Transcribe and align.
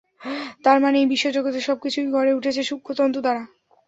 তার 0.63 0.77
মানে, 0.79 0.97
এই 0.99 1.07
বিশ্বজগতের 1.07 1.63
সবকিছুই 1.63 2.07
গড়ে 2.07 2.31
উঠেছে 2.33 2.61
সূক্ষ্ম 2.63 2.89
তন্তু 2.99 3.19
দ্বারা। 3.21 3.43